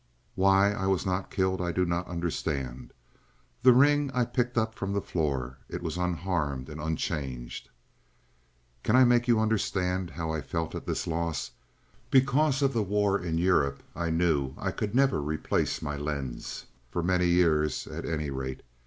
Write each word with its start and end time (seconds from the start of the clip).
Why 0.33 0.71
I 0.71 0.87
was 0.87 1.05
not 1.05 1.29
killed 1.29 1.61
I 1.61 1.71
do 1.71 1.85
not 1.85 2.07
understand. 2.07 2.91
The 3.61 3.71
ring 3.71 4.09
I 4.15 4.25
picked 4.25 4.57
up 4.57 4.73
from 4.73 4.93
the 4.93 4.99
floor; 4.99 5.59
it 5.69 5.83
was 5.83 5.95
unharmed 5.95 6.69
and 6.69 6.81
unchanged. 6.81 7.69
"Can 8.81 8.95
I 8.95 9.03
make 9.03 9.27
you 9.27 9.39
understand 9.39 10.09
how 10.09 10.31
I 10.33 10.41
felt 10.41 10.73
at 10.73 10.87
this 10.87 11.05
loss? 11.05 11.51
Because 12.09 12.63
of 12.63 12.73
the 12.73 12.81
war 12.81 13.19
in 13.19 13.37
Europe 13.37 13.83
I 13.95 14.09
knew 14.09 14.55
I 14.57 14.71
could 14.71 14.95
never 14.95 15.21
replace 15.21 15.83
my 15.83 15.97
lens 15.97 16.65
for 16.89 17.03
many 17.03 17.27
years, 17.27 17.85
at 17.85 18.03
any 18.03 18.31
rate. 18.31 18.61